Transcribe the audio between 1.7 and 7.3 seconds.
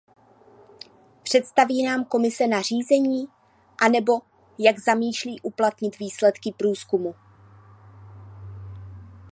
nám Komise nařízení, anebo jak zamýšlí uplatnit výsledky průzkumu?